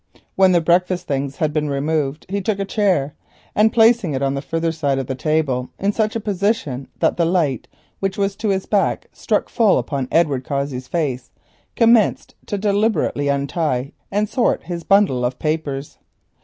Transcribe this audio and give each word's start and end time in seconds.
When 0.35 0.51
the 0.51 0.61
breakfast 0.61 1.05
things 1.05 1.35
had 1.35 1.53
been 1.53 1.69
removed 1.69 2.25
he 2.27 2.41
took 2.41 2.57
a 2.57 2.65
chair, 2.65 3.13
and 3.53 3.71
placing 3.71 4.15
it 4.15 4.23
on 4.23 4.33
the 4.33 4.41
further 4.41 4.71
side 4.71 4.97
of 4.97 5.05
the 5.05 5.13
table 5.13 5.69
in 5.77 5.91
such 5.91 6.15
a 6.15 6.19
position 6.19 6.87
that 7.01 7.17
the 7.17 7.23
light, 7.25 7.67
which 7.99 8.17
was 8.17 8.35
to 8.37 8.49
his 8.49 8.65
back, 8.65 9.09
struck 9.13 9.47
full 9.47 9.77
upon 9.77 10.07
Edward 10.11 10.43
Cossey's 10.43 10.87
face, 10.87 11.29
began 11.75 12.17
to 12.47 12.57
deliberately 12.57 13.27
untie 13.27 13.91
and 14.11 14.27
sort 14.27 14.63
his 14.63 14.83
bundle 14.83 15.23
of 15.23 15.37
papers. 15.37 15.99